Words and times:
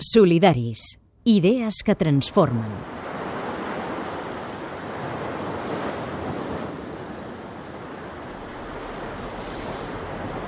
Solidaris. 0.00 0.98
Idees 1.24 1.84
que 1.86 1.94
transformen. 1.94 2.72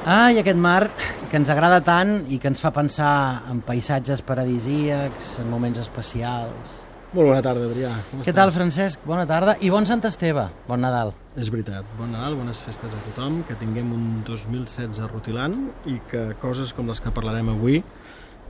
Ah, 0.07 0.31
i 0.31 0.39
aquest 0.39 0.59
mar 0.59 0.87
que 1.31 1.39
ens 1.39 1.51
agrada 1.51 1.81
tant 1.83 2.21
i 2.31 2.39
que 2.39 2.47
ens 2.51 2.61
fa 2.63 2.71
pensar 2.75 3.43
en 3.51 3.59
paisatges 3.67 4.23
paradisíacs, 4.23 5.33
en 5.43 5.49
moments 5.51 5.81
especials. 5.83 6.77
Molt 7.17 7.31
bona 7.31 7.41
tarda, 7.43 7.65
Adrià. 7.67 7.91
Com 8.11 8.21
Què 8.21 8.31
estàs? 8.31 8.37
tal, 8.39 8.53
Francesc? 8.55 9.03
Bona 9.07 9.25
tarda 9.27 9.57
i 9.63 9.71
bon 9.71 9.87
Sant 9.87 10.03
Esteve. 10.07 10.47
Bon 10.69 10.83
Nadal. 10.83 11.13
És 11.39 11.51
veritat. 11.51 11.87
Bon 11.99 12.11
Nadal, 12.13 12.37
bones 12.39 12.61
festes 12.63 12.95
a 12.95 13.03
tothom, 13.09 13.41
que 13.49 13.57
tinguem 13.59 13.91
un 13.95 14.23
2016 14.27 15.03
rutilant 15.11 15.57
i 15.87 15.99
que 16.11 16.29
coses 16.43 16.75
com 16.77 16.87
les 16.91 17.01
que 17.03 17.11
parlarem 17.15 17.51
avui 17.55 17.83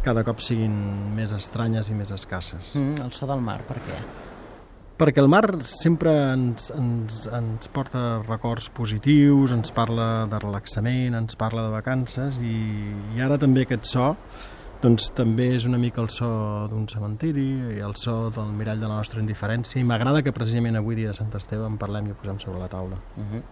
cada 0.06 0.22
cop 0.26 0.40
siguin 0.44 0.72
més 1.16 1.34
estranyes 1.34 1.90
i 1.90 1.98
més 1.98 2.14
escasses. 2.14 2.76
Mm. 2.78 3.02
El 3.04 3.12
so 3.16 3.28
del 3.28 3.42
mar, 3.42 3.60
per 3.66 3.80
què? 3.82 4.00
Perquè 4.96 5.20
el 5.20 5.28
mar 5.28 5.44
sempre 5.68 6.12
ens, 6.32 6.70
ens, 6.72 7.26
ens 7.28 7.68
porta 7.68 8.22
records 8.22 8.70
positius, 8.72 9.52
ens 9.52 9.74
parla 9.76 10.24
de 10.30 10.38
relaxament, 10.40 11.18
ens 11.18 11.36
parla 11.36 11.66
de 11.66 11.74
vacances 11.74 12.38
i, 12.40 12.56
i 13.16 13.24
ara 13.24 13.36
també 13.42 13.66
aquest 13.66 13.90
so 13.92 14.14
doncs 14.82 15.08
també 15.16 15.50
és 15.56 15.64
una 15.68 15.78
mica 15.80 16.02
el 16.02 16.10
so 16.12 16.28
d'un 16.70 16.84
cementiri 16.88 17.46
i 17.76 17.84
el 17.84 17.94
so 17.96 18.30
del 18.32 18.50
mirall 18.56 18.80
de 18.80 18.88
la 18.88 18.98
nostra 18.98 19.22
indiferència 19.22 19.80
i 19.80 19.84
m'agrada 19.88 20.20
que 20.24 20.34
precisament 20.36 20.76
avui 20.76 20.98
dia 20.98 21.12
de 21.12 21.16
Sant 21.16 21.32
Esteve 21.38 21.64
en 21.68 21.78
parlem 21.80 22.08
i 22.08 22.12
ho 22.12 22.18
posem 22.20 22.38
sobre 22.42 22.60
la 22.60 22.68
taula. 22.68 22.98
Uh 23.16 23.24
-huh. 23.24 23.42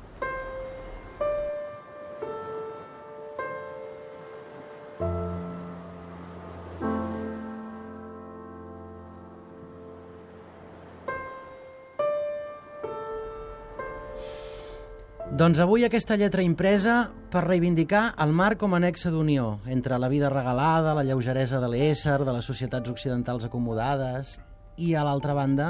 Doncs 15.44 15.58
avui 15.60 15.82
aquesta 15.84 16.16
lletra 16.16 16.40
impresa 16.40 17.10
per 17.28 17.42
reivindicar 17.44 18.14
el 18.24 18.30
mar 18.32 18.54
com 18.56 18.72
a 18.72 18.78
nexe 18.80 19.10
d'unió 19.12 19.58
entre 19.68 19.98
la 20.00 20.08
vida 20.08 20.30
regalada, 20.32 20.94
la 20.96 21.04
lleugeresa 21.04 21.60
de 21.60 21.68
l'ésser, 21.68 22.22
de 22.24 22.32
les 22.32 22.48
societats 22.48 22.88
occidentals 22.88 23.44
acomodades 23.44 24.38
i, 24.80 24.94
a 24.96 25.04
l'altra 25.04 25.36
banda, 25.36 25.66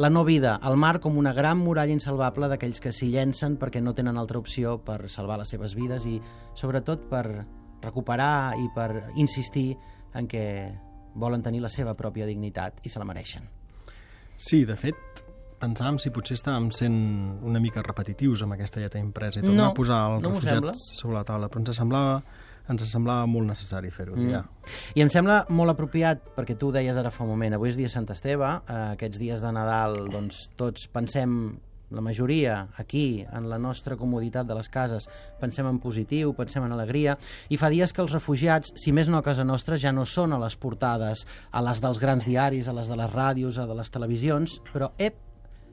la 0.00 0.08
no 0.08 0.24
vida, 0.24 0.54
el 0.64 0.80
mar 0.80 1.02
com 1.04 1.20
una 1.20 1.34
gran 1.36 1.60
muralla 1.60 1.92
insalvable 1.92 2.48
d'aquells 2.48 2.80
que 2.80 2.94
s'hi 2.96 3.10
llencen 3.12 3.60
perquè 3.60 3.84
no 3.84 3.92
tenen 3.92 4.16
altra 4.16 4.40
opció 4.40 4.78
per 4.88 5.10
salvar 5.12 5.36
les 5.42 5.52
seves 5.52 5.76
vides 5.76 6.08
i, 6.08 6.16
sobretot, 6.56 7.04
per 7.12 7.44
recuperar 7.84 8.56
i 8.56 8.70
per 8.72 9.10
insistir 9.20 9.74
en 10.16 10.32
què 10.32 10.46
volen 11.12 11.44
tenir 11.44 11.60
la 11.60 11.68
seva 11.68 11.92
pròpia 11.92 12.24
dignitat 12.24 12.80
i 12.88 12.88
se 12.88 12.96
la 12.96 13.12
mereixen. 13.12 13.44
Sí, 14.40 14.64
de 14.64 14.80
fet, 14.80 14.96
pensàvem 15.60 15.98
si 16.00 16.12
potser 16.14 16.38
estàvem 16.38 16.70
sent 16.74 16.98
una 17.46 17.60
mica 17.62 17.84
repetitius 17.84 18.44
amb 18.46 18.56
aquesta 18.56 18.82
lletra 18.82 19.00
impresa 19.02 19.40
i 19.40 19.44
tornar 19.44 19.66
No, 19.66 19.70
a 19.70 19.76
posar 19.76 20.00
els 20.14 20.24
no 20.24 20.32
m'ho 20.32 20.40
refugiats 20.40 20.86
sobre 20.96 21.18
la 21.18 21.24
taula, 21.28 21.50
però 21.52 21.62
ens 21.62 21.76
semblava, 21.76 22.20
ens 22.72 22.84
semblava 22.88 23.28
molt 23.30 23.50
necessari 23.52 23.92
fer-ho, 23.94 24.16
mm. 24.16 24.30
ja. 24.32 24.44
I 24.96 25.04
em 25.04 25.10
sembla 25.12 25.42
molt 25.52 25.74
apropiat, 25.74 26.32
perquè 26.36 26.56
tu 26.58 26.70
ho 26.70 26.76
deies 26.76 26.96
ara 26.96 27.12
fa 27.14 27.26
un 27.26 27.34
moment, 27.34 27.58
avui 27.58 27.72
és 27.72 27.80
dia 27.80 27.90
Sant 27.92 28.08
Esteve, 28.12 28.54
eh, 28.60 28.84
aquests 28.96 29.20
dies 29.20 29.44
de 29.44 29.52
Nadal, 29.52 30.00
doncs 30.12 30.46
tots 30.60 30.88
pensem, 30.92 31.36
la 31.90 32.00
majoria, 32.00 32.68
aquí, 32.78 33.26
en 33.34 33.48
la 33.50 33.58
nostra 33.58 33.96
comoditat 33.98 34.46
de 34.46 34.54
les 34.54 34.68
cases, 34.70 35.08
pensem 35.40 35.66
en 35.66 35.80
positiu, 35.82 36.30
pensem 36.38 36.62
en 36.62 36.72
alegria, 36.76 37.16
i 37.50 37.58
fa 37.58 37.68
dies 37.72 37.92
que 37.92 38.04
els 38.04 38.14
refugiats, 38.14 38.70
si 38.78 38.94
més 38.94 39.10
no 39.10 39.18
a 39.18 39.26
casa 39.26 39.44
nostra, 39.44 39.76
ja 39.76 39.90
no 39.92 40.06
són 40.06 40.32
a 40.32 40.38
les 40.38 40.54
portades, 40.54 41.26
a 41.50 41.64
les 41.66 41.82
dels 41.82 41.98
grans 41.98 42.28
diaris, 42.28 42.70
a 42.70 42.76
les 42.76 42.88
de 42.88 42.96
les 42.96 43.10
ràdios, 43.10 43.58
a 43.58 43.66
de 43.66 43.74
les 43.74 43.90
televisions, 43.90 44.60
però, 44.70 44.92
ep, 45.02 45.18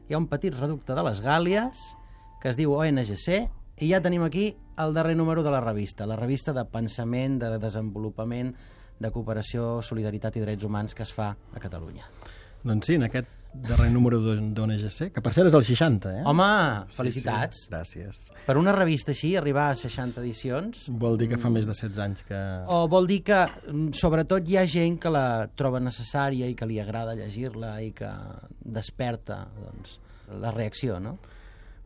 hi 0.08 0.16
ha 0.16 0.22
un 0.22 0.28
petit 0.32 0.56
reducte 0.56 0.96
de 0.96 1.04
les 1.04 1.22
Gàlies 1.24 1.84
que 2.42 2.50
es 2.52 2.58
diu 2.58 2.74
ONGC 2.78 3.84
i 3.84 3.90
ja 3.92 4.02
tenim 4.02 4.24
aquí 4.24 4.50
el 4.80 4.94
darrer 4.94 5.18
número 5.18 5.44
de 5.44 5.52
la 5.52 5.62
revista, 5.62 6.06
la 6.08 6.16
revista 6.16 6.54
de 6.54 6.64
pensament, 6.70 7.40
de 7.42 7.58
desenvolupament, 7.60 8.54
de 9.00 9.12
cooperació, 9.14 9.82
solidaritat 9.82 10.38
i 10.38 10.44
drets 10.46 10.66
humans 10.66 10.96
que 10.96 11.04
es 11.04 11.12
fa 11.14 11.32
a 11.36 11.62
Catalunya. 11.62 12.08
Doncs 12.64 12.90
sí, 12.90 12.96
en 12.98 13.08
aquest 13.10 13.37
darrer 13.66 13.90
número 13.92 14.20
d'ONGC, 14.22 15.10
que 15.16 15.22
per 15.24 15.32
cert 15.36 15.50
és 15.50 15.56
el 15.58 15.64
60, 15.66 16.12
eh? 16.20 16.24
Home, 16.30 16.48
Sí, 16.90 16.98
felicitats. 17.02 17.64
Sí, 17.64 17.70
gràcies. 17.72 18.20
Per 18.46 18.58
una 18.60 18.74
revista 18.76 19.12
així, 19.16 19.34
arribar 19.40 19.70
a 19.72 19.78
60 19.80 20.22
edicions, 20.22 20.86
Vol 20.90 21.18
dir 21.18 21.30
que 21.32 21.40
fa 21.42 21.50
més 21.54 21.66
de 21.68 21.74
16 21.74 22.02
anys 22.04 22.24
que... 22.28 22.42
o 22.68 22.84
vol 22.92 23.08
dir 23.10 23.22
que, 23.28 23.42
mm, 23.72 23.90
sobretot, 23.98 24.48
hi 24.48 24.58
ha 24.58 24.66
gent 24.70 25.00
que 25.02 25.12
la 25.14 25.48
troba 25.56 25.82
necessària 25.84 26.48
i 26.48 26.56
que 26.56 26.68
li 26.70 26.80
agrada 26.84 27.16
llegir-la 27.18 27.78
i 27.82 27.92
que 27.98 28.12
desperta 28.64 29.46
doncs, 29.58 30.00
la 30.42 30.52
reacció, 30.52 31.00
no? 31.00 31.18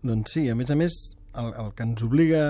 Doncs 0.03 0.33
sí, 0.37 0.47
a 0.49 0.55
més 0.57 0.71
a 0.73 0.75
més, 0.75 0.97
el, 1.37 1.53
el 1.61 1.73
que 1.77 1.85
ens 1.85 2.01
obliga 2.03 2.45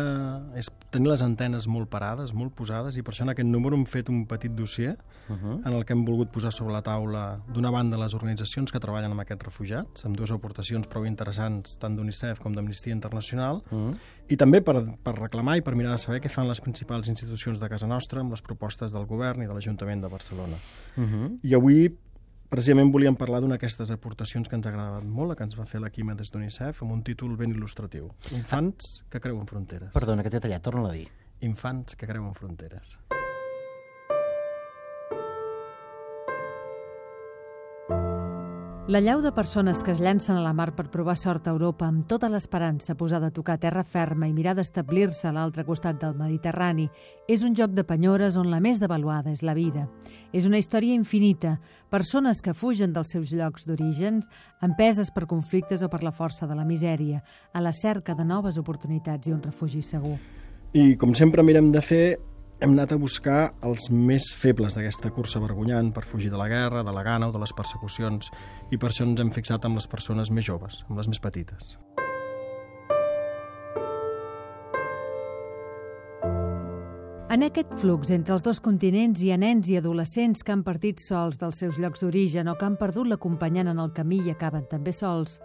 és 0.57 0.71
tenir 0.91 1.07
les 1.09 1.21
antenes 1.23 1.67
molt 1.67 1.89
parades, 1.89 2.33
molt 2.33 2.53
posades, 2.53 2.97
i 2.97 3.01
per 3.01 3.13
això 3.13 3.23
en 3.23 3.29
aquest 3.33 3.47
número 3.47 3.75
hem 3.77 3.85
fet 3.85 4.09
un 4.09 4.25
petit 4.27 4.51
dossier 4.51 4.97
Uh 5.29 5.37
-huh. 5.37 5.67
en 5.67 5.73
el 5.73 5.85
que 5.85 5.93
hem 5.93 6.03
volgut 6.05 6.29
posar 6.29 6.51
sobre 6.51 6.73
la 6.73 6.81
taula 6.81 7.39
d'una 7.47 7.71
banda 7.71 7.97
les 7.97 8.13
organitzacions 8.13 8.71
que 8.71 8.79
treballen 8.79 9.11
amb 9.11 9.21
aquests 9.21 9.45
refugiats, 9.45 10.05
amb 10.05 10.17
dues 10.17 10.31
aportacions 10.31 10.87
prou 10.87 11.05
interessants 11.05 11.77
tant 11.79 11.95
d'UNICEF 11.95 12.39
com 12.39 12.53
d'Amnistia 12.53 12.91
Internacional, 12.93 13.63
Uh 13.71 13.77
-huh. 13.91 13.95
i 14.27 14.35
també 14.35 14.61
per, 14.61 14.83
per 15.03 15.15
reclamar 15.15 15.57
i 15.57 15.61
per 15.61 15.75
mirar 15.75 15.91
de 15.91 15.97
saber 15.97 16.21
què 16.21 16.29
fan 16.29 16.47
les 16.47 16.59
principals 16.59 17.07
institucions 17.07 17.59
de 17.59 17.69
casa 17.69 17.87
nostra 17.87 18.19
amb 18.19 18.31
les 18.31 18.41
propostes 18.41 18.91
del 18.91 19.05
govern 19.05 19.41
i 19.41 19.47
de 19.47 19.53
l'Ajuntament 19.53 20.01
de 20.01 20.07
Barcelona. 20.09 20.57
Uh 20.97 21.03
-huh. 21.03 21.39
I 21.43 21.53
avui 21.55 21.97
precisament 22.51 22.91
volíem 22.91 23.15
parlar 23.15 23.39
d'una 23.41 23.55
d'aquestes 23.55 23.93
aportacions 23.95 24.49
que 24.49 24.57
ens 24.59 24.67
agradat 24.67 25.07
molt, 25.07 25.31
la 25.31 25.39
que 25.39 25.47
ens 25.47 25.55
va 25.59 25.65
fer 25.69 25.79
l'Equima 25.81 26.17
des 26.19 26.33
d'UNICEF, 26.33 26.83
amb 26.83 26.97
un 26.97 27.05
títol 27.07 27.37
ben 27.39 27.55
il·lustratiu. 27.55 28.11
Infants 28.35 29.01
que 29.09 29.23
creuen 29.23 29.47
fronteres. 29.47 29.95
Perdona, 29.95 30.25
que 30.27 30.33
t'he 30.33 30.43
tallat, 30.43 30.63
torna 30.67 30.89
a 30.91 30.93
dir. 30.99 31.07
Infants 31.47 31.95
que 31.95 32.09
creuen 32.09 32.35
fronteres. 32.35 32.99
La 38.91 38.99
llau 38.99 39.21
de 39.23 39.31
persones 39.31 39.85
que 39.85 39.93
es 39.93 40.01
llancen 40.01 40.35
a 40.35 40.41
la 40.43 40.51
mar 40.51 40.73
per 40.75 40.89
provar 40.91 41.13
sort 41.15 41.45
a 41.47 41.51
Europa 41.53 41.85
amb 41.87 42.09
tota 42.11 42.27
l'esperança 42.27 42.91
posada 42.99 43.29
a 43.29 43.31
tocar 43.31 43.55
terra 43.55 43.85
ferma 43.87 44.27
i 44.27 44.33
mirar 44.35 44.51
d'establir-se 44.57 45.29
a 45.29 45.31
l'altre 45.31 45.63
costat 45.63 46.01
del 46.01 46.17
Mediterrani 46.19 46.89
és 47.23 47.45
un 47.47 47.55
joc 47.55 47.71
de 47.71 47.85
penyores 47.87 48.35
on 48.35 48.49
la 48.51 48.59
més 48.59 48.81
devaluada 48.83 49.31
és 49.31 49.45
la 49.47 49.53
vida. 49.55 49.85
És 50.33 50.43
una 50.43 50.59
història 50.59 50.91
infinita, 50.91 51.53
persones 51.87 52.41
que 52.43 52.51
fugen 52.51 52.91
dels 52.91 53.13
seus 53.15 53.31
llocs 53.31 53.63
d'origen, 53.63 54.19
empeses 54.59 55.07
per 55.15 55.23
conflictes 55.23 55.87
o 55.87 55.87
per 55.87 56.03
la 56.03 56.11
força 56.11 56.43
de 56.45 56.59
la 56.59 56.67
misèria, 56.67 57.23
a 57.53 57.63
la 57.63 57.71
cerca 57.71 58.11
de 58.11 58.25
noves 58.27 58.59
oportunitats 58.59 59.31
i 59.31 59.31
un 59.31 59.39
refugi 59.39 59.79
segur. 59.81 60.17
I 60.73 60.97
com 60.99 61.15
sempre 61.15 61.47
mirem 61.47 61.71
de 61.71 61.79
fer, 61.79 62.17
hem 62.61 62.75
anat 62.75 62.91
a 62.93 62.97
buscar 63.01 63.39
els 63.65 63.87
més 63.89 64.27
febles 64.37 64.77
d'aquesta 64.77 65.09
cursa 65.15 65.41
vergonyant 65.41 65.89
per 65.95 66.05
fugir 66.05 66.29
de 66.29 66.37
la 66.37 66.47
guerra, 66.51 66.83
de 66.85 66.93
la 66.93 67.03
gana 67.03 67.31
o 67.31 67.33
de 67.33 67.41
les 67.41 67.55
persecucions, 67.57 68.29
i 68.69 68.77
per 68.77 68.91
això 68.91 69.07
ens 69.07 69.23
hem 69.23 69.33
fixat 69.33 69.65
amb 69.65 69.81
les 69.81 69.89
persones 69.89 70.29
més 70.29 70.45
joves, 70.45 70.83
amb 70.87 71.01
les 71.01 71.09
més 71.09 71.23
petites. 71.23 71.75
En 77.41 77.47
aquest 77.47 77.71
flux 77.81 78.11
entre 78.13 78.35
els 78.35 78.43
dos 78.45 78.59
continents 78.61 79.17
hi 79.25 79.31
ha 79.33 79.37
nens 79.41 79.65
i 79.71 79.73
adolescents 79.79 80.43
que 80.45 80.51
han 80.53 80.61
partit 80.61 80.99
sols 81.01 81.39
dels 81.41 81.57
seus 81.57 81.79
llocs 81.81 82.03
d'origen 82.03 82.51
o 82.51 82.53
que 82.53 82.67
han 82.67 82.75
perdut 82.77 83.07
l'acompanyant 83.09 83.71
en 83.71 83.79
el 83.81 83.89
camí 83.97 84.19
i 84.21 84.29
acaben 84.29 84.67
també 84.69 84.91
sols. 84.93 85.39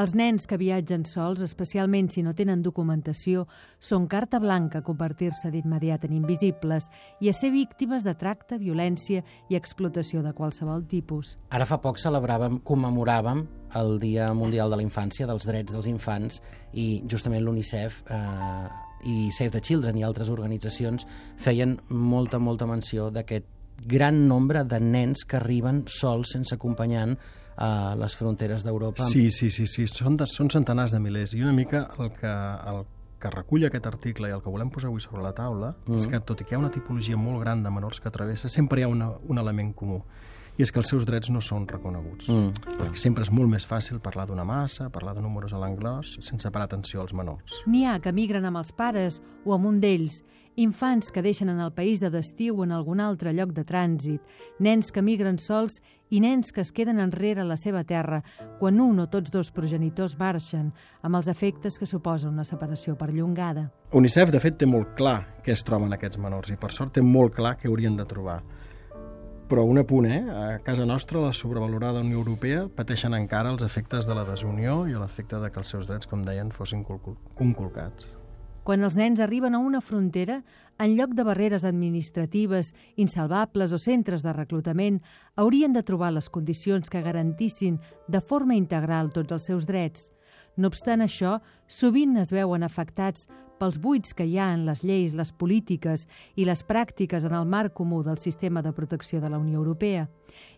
Els 0.00 0.14
nens 0.16 0.48
que 0.48 0.56
viatgen 0.56 1.02
sols, 1.04 1.42
especialment 1.44 2.06
si 2.08 2.22
no 2.24 2.32
tenen 2.32 2.62
documentació, 2.64 3.42
són 3.76 4.06
carta 4.08 4.40
blanca 4.40 4.80
a 4.80 4.86
convertir-se 4.86 5.50
d'immediat 5.52 6.06
en 6.08 6.14
invisibles 6.16 6.86
i 7.20 7.28
a 7.28 7.34
ser 7.36 7.50
víctimes 7.52 8.06
de 8.08 8.14
tracte, 8.16 8.56
violència 8.56 9.20
i 9.52 9.58
explotació 9.58 10.22
de 10.24 10.32
qualsevol 10.32 10.86
tipus. 10.88 11.34
Ara 11.52 11.66
fa 11.68 11.76
poc 11.84 12.00
celebràvem, 12.00 12.62
commemoràvem 12.64 13.44
el 13.76 13.98
Dia 14.00 14.30
Mundial 14.32 14.72
de 14.72 14.80
la 14.80 14.86
Infància, 14.88 15.28
dels 15.28 15.44
drets 15.44 15.76
dels 15.76 15.90
infants, 15.92 16.40
i 16.72 17.02
justament 17.04 17.44
l'UNICEF 17.44 18.00
eh, 18.08 18.88
i 19.02 19.30
Save 19.34 19.50
the 19.56 19.60
Children 19.60 19.98
i 19.98 20.06
altres 20.06 20.30
organitzacions 20.32 21.06
feien 21.40 21.78
molta, 21.88 22.38
molta 22.38 22.66
menció 22.66 23.10
d'aquest 23.10 23.46
gran 23.86 24.26
nombre 24.28 24.64
de 24.64 24.78
nens 24.80 25.24
que 25.26 25.38
arriben 25.38 25.84
sols, 25.90 26.34
sense 26.36 26.54
acompanyant, 26.54 27.16
a 27.56 27.94
les 27.98 28.14
fronteres 28.16 28.64
d'Europa. 28.64 29.04
Sí, 29.04 29.28
sí, 29.30 29.50
sí, 29.50 29.66
sí. 29.68 29.86
Són, 29.90 30.16
de, 30.16 30.26
són 30.30 30.50
centenars 30.50 30.94
de 30.94 31.00
milers. 31.02 31.34
I 31.36 31.42
una 31.44 31.52
mica 31.52 31.84
el 32.00 32.12
que, 32.16 32.32
el 32.72 32.84
que 33.22 33.30
recull 33.30 33.66
aquest 33.68 33.86
article 33.90 34.30
i 34.30 34.34
el 34.34 34.42
que 34.42 34.50
volem 34.50 34.70
posar 34.72 34.90
avui 34.90 35.02
sobre 35.04 35.22
la 35.22 35.34
taula 35.36 35.74
mm. 35.84 35.98
és 35.98 36.08
que, 36.10 36.20
tot 36.26 36.42
i 36.42 36.46
que 36.46 36.54
hi 36.54 36.58
ha 36.58 36.62
una 36.62 36.72
tipologia 36.74 37.18
molt 37.20 37.42
gran 37.44 37.62
de 37.62 37.70
menors 37.70 38.00
que 38.02 38.10
travessa, 38.14 38.50
sempre 38.50 38.80
hi 38.80 38.86
ha 38.86 38.90
una, 38.90 39.12
un 39.28 39.42
element 39.42 39.74
comú. 39.78 40.00
I 40.58 40.64
és 40.64 40.72
que 40.72 40.80
els 40.82 40.90
seus 40.92 41.06
drets 41.08 41.30
no 41.32 41.40
són 41.40 41.66
reconeguts. 41.68 42.28
Mm. 42.32 42.76
Perquè 42.78 43.00
sempre 43.00 43.24
és 43.24 43.32
molt 43.32 43.50
més 43.50 43.66
fàcil 43.68 44.02
parlar 44.04 44.26
d'una 44.28 44.44
massa, 44.44 44.90
parlar 44.92 45.16
de 45.16 45.24
números 45.24 45.54
a 45.54 45.62
l'anglès, 45.62 46.18
sense 46.20 46.50
parar 46.50 46.68
atenció 46.68 47.00
als 47.00 47.14
menors. 47.16 47.62
N'hi 47.66 47.86
ha 47.86 47.98
que 48.02 48.12
migren 48.12 48.44
amb 48.48 48.60
els 48.60 48.72
pares 48.76 49.20
o 49.44 49.56
amb 49.56 49.70
un 49.70 49.80
d'ells, 49.80 50.20
infants 50.56 51.10
que 51.10 51.22
deixen 51.22 51.48
en 51.48 51.60
el 51.60 51.72
país 51.72 52.00
de 52.00 52.10
destí 52.10 52.50
o 52.50 52.64
en 52.64 52.72
algun 52.72 53.00
altre 53.00 53.32
lloc 53.32 53.54
de 53.56 53.64
trànsit, 53.64 54.20
nens 54.60 54.92
que 54.92 55.02
migren 55.02 55.38
sols 55.40 55.80
i 56.12 56.20
nens 56.20 56.52
que 56.52 56.60
es 56.60 56.72
queden 56.72 57.00
enrere 57.00 57.40
a 57.40 57.48
la 57.48 57.56
seva 57.56 57.84
terra 57.88 58.20
quan 58.60 58.80
un 58.80 59.00
o 59.00 59.06
tots 59.08 59.32
dos 59.32 59.50
progenitors 59.50 60.18
marxen, 60.20 60.72
amb 61.00 61.16
els 61.16 61.28
efectes 61.32 61.78
que 61.78 61.88
suposa 61.88 62.28
una 62.28 62.44
separació 62.44 62.98
perllongada. 63.00 63.70
UNICEF, 63.92 64.30
de 64.30 64.40
fet, 64.40 64.58
té 64.60 64.68
molt 64.68 64.92
clar 64.98 65.40
què 65.42 65.56
es 65.56 65.64
troben 65.64 65.92
aquests 65.96 66.20
menors 66.20 66.52
i, 66.52 66.58
per 66.60 66.72
sort, 66.72 66.92
té 66.92 67.02
molt 67.02 67.34
clar 67.40 67.56
què 67.56 67.70
haurien 67.70 67.96
de 67.96 68.04
trobar. 68.04 68.42
Però 69.52 69.66
un 69.68 69.76
apunt, 69.76 70.06
eh? 70.08 70.22
A 70.32 70.60
casa 70.64 70.86
nostra, 70.88 71.20
la 71.20 71.34
sobrevalorada 71.36 72.00
Unió 72.00 72.22
Europea 72.22 72.62
pateixen 72.72 73.12
encara 73.12 73.50
els 73.52 73.60
efectes 73.60 74.06
de 74.08 74.14
la 74.16 74.22
desunió 74.24 74.86
i 74.88 74.94
l'efecte 74.96 75.36
de 75.42 75.50
que 75.52 75.60
els 75.60 75.68
seus 75.74 75.84
drets, 75.90 76.08
com 76.08 76.22
deien, 76.24 76.48
fossin 76.56 76.80
concul- 76.88 77.18
conculcats. 77.36 78.14
Quan 78.64 78.80
els 78.80 78.96
nens 78.96 79.20
arriben 79.20 79.52
a 79.52 79.60
una 79.60 79.82
frontera, 79.84 80.38
en 80.80 80.96
lloc 80.96 81.12
de 81.12 81.26
barreres 81.28 81.66
administratives, 81.68 82.72
insalvables 82.96 83.76
o 83.76 83.78
centres 83.82 84.24
de 84.24 84.32
reclutament, 84.32 85.02
haurien 85.36 85.76
de 85.76 85.84
trobar 85.84 86.14
les 86.16 86.30
condicions 86.32 86.88
que 86.88 87.04
garantissin 87.04 87.76
de 88.08 88.22
forma 88.24 88.56
integral 88.56 89.12
tots 89.12 89.36
els 89.36 89.52
seus 89.52 89.68
drets. 89.68 90.14
No 90.56 90.68
obstant 90.68 91.00
això, 91.00 91.38
sovint 91.66 92.16
es 92.20 92.32
veuen 92.32 92.62
afectats 92.62 93.28
pels 93.62 93.78
buits 93.78 94.12
que 94.18 94.26
hi 94.26 94.38
ha 94.38 94.50
en 94.52 94.64
les 94.66 94.82
lleis, 94.82 95.14
les 95.14 95.30
polítiques 95.32 96.08
i 96.34 96.44
les 96.48 96.64
pràctiques 96.66 97.24
en 97.24 97.34
el 97.38 97.46
marc 97.46 97.76
comú 97.78 98.02
del 98.02 98.18
sistema 98.18 98.62
de 98.62 98.72
protecció 98.74 99.20
de 99.20 99.30
la 99.30 99.38
Unió 99.38 99.60
Europea. 99.60 100.08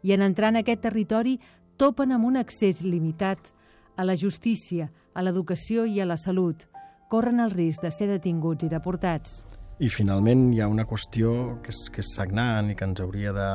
I 0.03 0.17
en 0.17 0.23
entrar 0.23 0.55
en 0.55 0.63
aquest 0.63 0.83
territori 0.87 1.39
topen 1.77 2.15
amb 2.15 2.25
un 2.25 2.39
accés 2.41 2.83
limitat 2.83 3.53
a 3.97 4.05
la 4.05 4.17
justícia, 4.17 4.91
a 5.15 5.23
l'educació 5.23 5.85
i 5.87 6.01
a 6.01 6.07
la 6.09 6.17
salut. 6.17 6.65
Corren 7.11 7.41
el 7.41 7.53
risc 7.53 7.85
de 7.85 7.93
ser 7.93 8.09
detinguts 8.11 8.65
i 8.65 8.73
deportats. 8.73 9.45
I 9.79 9.91
finalment 9.91 10.53
hi 10.55 10.63
ha 10.63 10.71
una 10.71 10.87
qüestió 10.87 11.59
que 11.63 11.75
és, 11.75 11.89
que 11.91 12.03
és 12.03 12.15
sagnant 12.17 12.71
i 12.71 12.79
que 12.79 12.87
ens 12.87 13.03
hauria 13.03 13.35
de, 13.35 13.51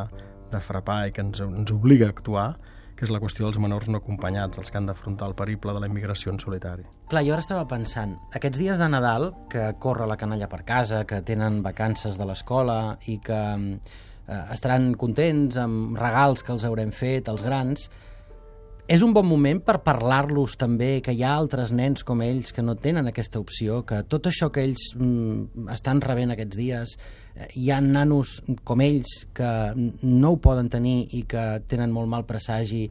de 0.52 0.62
frapar 0.62 1.08
i 1.08 1.16
que 1.16 1.24
ens, 1.26 1.42
ens 1.42 1.72
obliga 1.74 2.08
a 2.08 2.14
actuar, 2.14 2.50
que 3.00 3.08
és 3.08 3.14
la 3.16 3.22
qüestió 3.24 3.46
dels 3.48 3.58
menors 3.64 3.88
no 3.88 4.02
acompanyats, 4.02 4.60
els 4.60 4.68
que 4.68 4.76
han 4.76 4.90
d'afrontar 4.90 5.30
el 5.32 5.36
periple 5.40 5.72
de 5.72 5.80
la 5.80 5.88
immigració 5.88 6.34
en 6.34 6.40
solitari. 6.44 6.84
Clar, 7.08 7.24
jo 7.24 7.32
ara 7.32 7.46
estava 7.46 7.64
pensant, 7.72 8.18
aquests 8.36 8.60
dies 8.60 8.82
de 8.82 8.90
Nadal, 8.92 9.30
que 9.52 9.70
corre 9.80 10.08
la 10.10 10.18
canalla 10.20 10.50
per 10.52 10.66
casa, 10.68 11.06
que 11.08 11.22
tenen 11.24 11.62
vacances 11.64 12.20
de 12.20 12.28
l'escola 12.28 12.98
i 13.08 13.16
que 13.24 13.40
eh, 13.40 14.44
estaran 14.52 14.92
contents 15.00 15.56
amb 15.64 15.96
regals 15.96 16.44
que 16.44 16.52
els 16.58 16.68
haurem 16.68 16.92
fet, 16.92 17.32
els 17.32 17.46
grans, 17.46 17.88
és 18.90 19.04
un 19.06 19.12
bon 19.14 19.28
moment 19.30 19.60
per 19.62 19.78
parlar-los 19.86 20.56
també 20.58 20.96
que 21.06 21.14
hi 21.14 21.22
ha 21.22 21.36
altres 21.38 21.70
nens 21.76 22.02
com 22.06 22.24
ells 22.26 22.50
que 22.56 22.64
no 22.66 22.74
tenen 22.74 23.06
aquesta 23.08 23.38
opció, 23.38 23.84
que 23.86 24.02
tot 24.10 24.26
això 24.26 24.48
que 24.50 24.64
ells 24.66 24.88
mm, 24.98 25.68
estan 25.76 26.02
rebent 26.02 26.34
aquests 26.34 26.58
dies, 26.58 26.96
eh, 27.36 27.52
hi 27.54 27.70
ha 27.70 27.78
nanos 27.86 28.40
com 28.66 28.82
ells 28.82 29.28
que 29.38 29.50
no 30.02 30.32
ho 30.34 30.40
poden 30.42 30.72
tenir 30.74 31.04
i 31.14 31.22
que 31.30 31.44
tenen 31.70 31.94
molt 31.94 32.10
mal 32.10 32.26
presagi, 32.26 32.88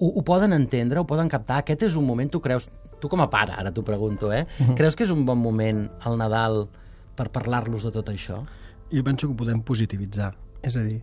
ho, 0.00 0.08
ho 0.08 0.24
poden 0.26 0.56
entendre, 0.56 0.98
ho 0.98 1.06
poden 1.06 1.30
captar. 1.30 1.60
Aquest 1.62 1.86
és 1.86 1.94
un 2.00 2.08
moment, 2.08 2.32
tu 2.32 2.40
creus, 2.42 2.66
tu 2.98 3.10
com 3.12 3.22
a 3.22 3.28
pare, 3.30 3.54
ara 3.54 3.70
t'ho 3.70 3.84
pregunto, 3.86 4.32
eh? 4.32 4.48
Uh 4.58 4.66
-huh. 4.66 4.74
Creus 4.74 4.96
que 4.96 5.04
és 5.04 5.14
un 5.14 5.24
bon 5.24 5.38
moment, 5.38 5.86
el 6.06 6.18
Nadal, 6.18 6.66
per 7.14 7.30
parlar-los 7.30 7.84
de 7.84 7.92
tot 7.92 8.08
això? 8.08 8.42
Jo 8.90 9.04
penso 9.04 9.28
que 9.28 9.32
ho 9.32 9.36
podem 9.36 9.62
positivitzar. 9.62 10.34
És 10.62 10.76
a 10.76 10.82
dir, 10.82 11.02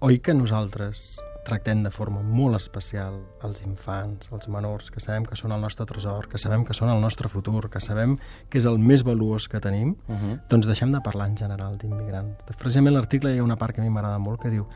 oi 0.00 0.18
que 0.18 0.34
nosaltres 0.34 1.20
tractem 1.44 1.82
de 1.84 1.90
forma 1.92 2.22
molt 2.24 2.56
especial 2.58 3.20
els 3.46 3.62
infants, 3.66 4.30
els 4.32 4.48
menors, 4.48 4.90
que 4.90 5.02
sabem 5.02 5.26
que 5.28 5.36
són 5.36 5.52
el 5.52 5.60
nostre 5.62 5.86
tresor, 5.86 6.28
que 6.32 6.40
sabem 6.40 6.64
que 6.64 6.76
són 6.76 6.90
el 6.92 7.00
nostre 7.04 7.28
futur, 7.28 7.68
que 7.70 7.82
sabem 7.84 8.16
que 8.50 8.58
és 8.58 8.66
el 8.70 8.80
més 8.80 9.04
valuós 9.04 9.48
que 9.48 9.60
tenim, 9.60 9.94
uh 10.08 10.14
-huh. 10.14 10.40
doncs 10.48 10.66
deixem 10.66 10.92
de 10.92 11.00
parlar 11.00 11.28
en 11.28 11.36
general 11.36 11.78
d'immigrants. 11.78 12.44
Precisament 12.58 12.94
l'article 12.94 13.34
hi 13.34 13.38
ha 13.38 13.44
una 13.44 13.56
part 13.56 13.74
que 13.74 13.80
a 13.80 13.84
mi 13.84 13.90
m'agrada 13.90 14.18
molt 14.18 14.40
que 14.40 14.50
diu 14.50 14.66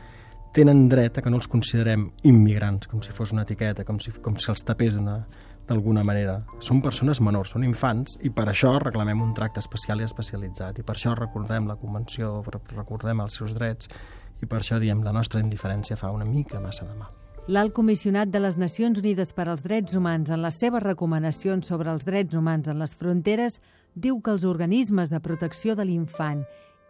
tenen 0.53 0.89
dret 0.89 1.17
a 1.17 1.21
que 1.21 1.29
no 1.29 1.37
els 1.37 1.47
considerem 1.47 2.11
immigrants, 2.23 2.87
com 2.87 3.01
si 3.01 3.11
fos 3.11 3.31
una 3.31 3.43
etiqueta, 3.43 3.83
com 3.85 3.99
si, 3.99 4.11
com 4.11 4.35
si 4.37 4.49
els 4.49 4.63
tapés 4.65 4.95
una, 4.95 5.25
d'alguna 5.69 6.03
manera. 6.03 6.39
Són 6.65 6.81
persones 6.81 7.21
menors, 7.21 7.53
són 7.53 7.63
infants, 7.67 8.17
i 8.25 8.31
per 8.33 8.47
això 8.49 8.73
reclamem 8.81 9.21
un 9.21 9.35
tracte 9.37 9.61
especial 9.61 10.01
i 10.01 10.07
especialitzat, 10.07 10.79
i 10.79 10.85
per 10.85 10.95
això 10.95 11.13
recordem 11.17 11.69
la 11.69 11.77
Convenció, 11.79 12.39
recordem 12.75 13.21
els 13.21 13.37
seus 13.37 13.53
drets, 13.57 13.91
i 14.41 14.47
per 14.47 14.61
això 14.61 14.79
diem 14.79 15.03
la 15.03 15.13
nostra 15.15 15.41
indiferència 15.43 15.97
fa 15.99 16.11
una 16.11 16.25
mica 16.25 16.59
massa 16.59 16.85
de 16.85 16.95
mal. 16.95 17.11
L'alt 17.49 17.73
comissionat 17.73 18.29
de 18.29 18.39
les 18.43 18.59
Nacions 18.61 18.99
Unides 19.01 19.31
per 19.33 19.47
als 19.49 19.63
Drets 19.65 19.95
Humans 19.97 20.29
en 20.29 20.43
les 20.43 20.59
seves 20.61 20.83
recomanacions 20.83 21.67
sobre 21.71 21.89
els 21.89 22.05
drets 22.05 22.35
humans 22.37 22.69
en 22.69 22.77
les 22.77 22.93
fronteres 22.93 23.57
diu 23.95 24.19
que 24.21 24.35
els 24.35 24.45
organismes 24.45 25.09
de 25.09 25.19
protecció 25.19 25.73
de 25.75 25.87
l'infant 25.89 26.43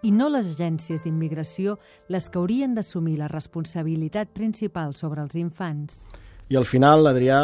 i 0.04 0.12
no 0.12 0.28
les 0.31 0.50
agències 0.51 1.04
d'immigració 1.04 1.78
les 2.12 2.28
que 2.28 2.40
haurien 2.40 2.75
d'assumir 2.75 3.18
la 3.19 3.31
responsabilitat 3.31 4.36
principal 4.36 4.96
sobre 4.96 5.24
els 5.24 5.40
infants. 5.40 6.06
I 6.50 6.60
al 6.60 6.68
final, 6.68 7.07
Adrià, 7.07 7.40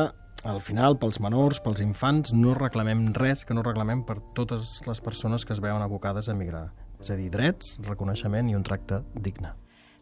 al 0.46 0.62
final, 0.62 1.00
pels 1.02 1.20
menors, 1.24 1.60
pels 1.64 1.82
infants, 1.82 2.34
no 2.34 2.54
reclamem 2.54 3.08
res 3.18 3.46
que 3.46 3.56
no 3.58 3.64
reclamem 3.66 4.04
per 4.06 4.20
totes 4.38 4.82
les 4.86 5.02
persones 5.02 5.46
que 5.46 5.56
es 5.56 5.62
veuen 5.64 5.82
abocades 5.82 6.30
a 6.30 6.36
migrar. 6.38 6.68
És 7.00 7.12
a 7.12 7.20
dir, 7.20 7.32
drets, 7.34 7.78
reconeixement 7.88 8.50
i 8.50 8.56
un 8.60 8.64
tracte 8.64 9.02
digne. 9.16 9.56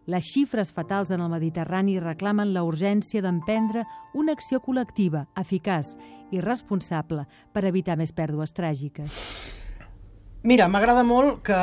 Les 0.05 0.25
xifres 0.27 0.73
fatals 0.75 1.13
en 1.15 1.21
el 1.23 1.29
Mediterrani 1.31 1.95
reclamen 2.01 2.51
la 2.51 2.65
urgència 2.67 3.21
d'emprendre 3.23 3.85
una 4.13 4.33
acció 4.35 4.59
col·lectiva, 4.59 5.25
eficaç 5.39 5.93
i 6.35 6.41
responsable 6.43 7.23
per 7.53 7.63
evitar 7.69 7.95
més 7.95 8.11
pèrdues 8.11 8.51
tràgiques. 8.51 9.19
Mira, 10.43 10.67
m'agrada 10.67 11.05
molt 11.07 11.39
que 11.47 11.59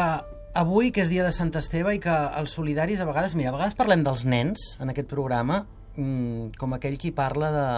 avui, 0.57 0.89
que 0.89 1.05
és 1.05 1.11
dia 1.13 1.27
de 1.27 1.35
Sant 1.37 1.53
Esteve, 1.61 1.93
i 1.99 2.01
que 2.01 2.15
els 2.41 2.57
solidaris 2.57 3.03
a 3.03 3.09
vegades... 3.09 3.37
Mira, 3.37 3.53
a 3.53 3.59
vegades 3.59 3.77
parlem 3.77 4.07
dels 4.07 4.25
nens 4.25 4.71
en 4.81 4.89
aquest 4.89 5.11
programa, 5.11 5.67
mmm, 5.99 6.57
com 6.57 6.73
aquell 6.73 6.97
qui 6.97 7.13
parla 7.13 7.53
de, 7.53 7.69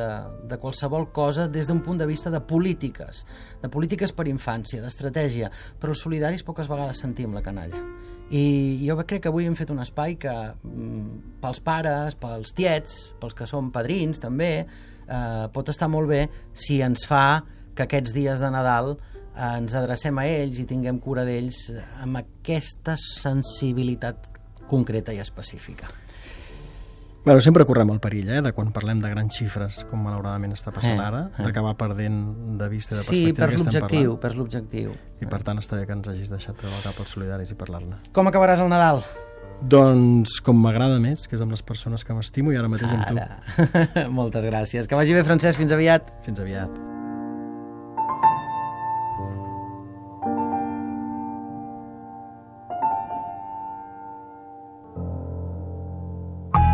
de, 0.00 0.08
de 0.50 0.58
qualsevol 0.58 1.12
cosa 1.14 1.46
des 1.46 1.70
d'un 1.70 1.84
punt 1.86 2.02
de 2.02 2.10
vista 2.10 2.34
de 2.34 2.42
polítiques, 2.42 3.22
de 3.62 3.70
polítiques 3.70 4.10
per 4.10 4.26
infància, 4.26 4.82
d'estratègia, 4.82 5.54
però 5.78 5.94
els 5.94 6.02
solidaris 6.02 6.42
poques 6.42 6.66
vegades 6.66 6.98
sentim 7.06 7.30
la 7.36 7.46
canalla. 7.46 7.78
I 8.32 8.80
jo 8.80 8.96
crec 9.02 9.24
que 9.24 9.28
avui 9.28 9.44
hem 9.44 9.56
fet 9.58 9.70
un 9.70 9.82
espai 9.82 10.16
que 10.20 10.32
mm, 10.32 11.40
pels 11.42 11.60
pares, 11.64 12.16
pels 12.16 12.54
tiets, 12.56 13.00
pels 13.20 13.36
que 13.36 13.48
són 13.48 13.70
padrins 13.74 14.22
també, 14.22 14.52
eh, 14.64 15.44
pot 15.52 15.68
estar 15.68 15.90
molt 15.92 16.08
bé 16.08 16.22
si 16.54 16.80
ens 16.84 17.04
fa 17.08 17.42
que 17.74 17.84
aquests 17.84 18.14
dies 18.16 18.40
de 18.40 18.50
Nadal 18.54 18.94
eh, 18.94 19.50
ens 19.58 19.76
adrecem 19.76 20.18
a 20.18 20.28
ells 20.30 20.62
i 20.62 20.68
tinguem 20.70 21.02
cura 21.04 21.26
d'ells 21.28 21.66
amb 22.04 22.22
aquesta 22.22 22.96
sensibilitat 23.00 24.30
concreta 24.70 25.12
i 25.12 25.20
específica. 25.20 25.92
Bueno, 27.24 27.40
sempre 27.40 27.64
correm 27.64 27.88
el 27.88 28.00
perill, 28.04 28.28
eh, 28.28 28.42
de 28.44 28.52
quan 28.52 28.68
parlem 28.72 28.98
de 29.00 29.08
grans 29.08 29.32
xifres, 29.38 29.78
com 29.88 30.02
malauradament 30.04 30.52
està 30.52 30.70
passant 30.76 30.98
Eh, 30.98 31.04
ara, 31.06 31.22
eh. 31.38 31.42
d'acabar 31.46 31.72
perdent 31.80 32.18
de 32.60 32.68
vista 32.68 32.94
i 32.94 32.98
de 32.98 33.02
Sí, 33.04 33.08
perspectiva 33.08 33.38
per 33.40 33.48
que 33.48 33.56
estem 33.56 33.72
l'objectiu, 33.72 34.10
parlant. 34.10 34.20
per 34.20 34.34
l'objectiu. 34.36 34.92
I 35.22 35.26
per 35.26 35.42
tant 35.42 35.58
està 35.58 35.76
bé 35.80 35.86
que 35.86 35.92
ens 35.96 36.08
hagis 36.08 36.28
deixat 36.28 36.54
treure 36.60 36.76
el 36.76 36.82
cap 36.84 37.00
als 37.00 37.08
solidaris 37.16 37.50
i 37.50 37.54
parlar-ne. 37.54 37.96
Com 38.12 38.28
acabaràs 38.28 38.60
el 38.60 38.68
Nadal? 38.68 39.02
Doncs 39.62 40.40
com 40.44 40.60
m'agrada 40.60 40.98
més, 41.00 41.26
que 41.26 41.36
és 41.36 41.40
amb 41.40 41.50
les 41.52 41.62
persones 41.62 42.04
que 42.04 42.12
m'estimo 42.12 42.52
i 42.52 42.56
ara 42.56 42.68
mateix 42.68 42.90
amb 42.92 43.06
tu. 43.08 43.16
Ara. 43.16 44.08
Moltes 44.10 44.44
gràcies. 44.44 44.86
Que 44.86 44.94
vagi 44.94 45.14
bé, 45.14 45.24
Francesc. 45.24 45.56
Fins 45.58 45.72
aviat. 45.72 46.12
Fins 46.26 46.40
aviat. 46.40 46.68